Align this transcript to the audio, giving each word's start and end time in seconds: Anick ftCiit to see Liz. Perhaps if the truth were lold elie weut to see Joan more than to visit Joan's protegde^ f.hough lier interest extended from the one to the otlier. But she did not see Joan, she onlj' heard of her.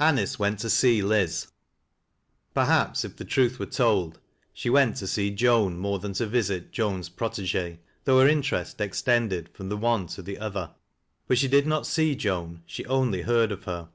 Anick 0.00 0.36
ftCiit 0.36 0.58
to 0.58 0.70
see 0.70 1.02
Liz. 1.02 1.52
Perhaps 2.52 3.04
if 3.04 3.14
the 3.14 3.24
truth 3.24 3.60
were 3.60 3.68
lold 3.78 4.18
elie 4.64 4.72
weut 4.74 4.96
to 4.96 5.06
see 5.06 5.30
Joan 5.30 5.78
more 5.78 6.00
than 6.00 6.14
to 6.14 6.26
visit 6.26 6.72
Joan's 6.72 7.08
protegde^ 7.08 7.74
f.hough 7.74 8.08
lier 8.08 8.26
interest 8.26 8.80
extended 8.80 9.48
from 9.50 9.68
the 9.68 9.76
one 9.76 10.08
to 10.08 10.20
the 10.22 10.34
otlier. 10.34 10.74
But 11.28 11.38
she 11.38 11.46
did 11.46 11.68
not 11.68 11.86
see 11.86 12.16
Joan, 12.16 12.64
she 12.66 12.82
onlj' 12.86 13.22
heard 13.22 13.52
of 13.52 13.66
her. 13.66 13.90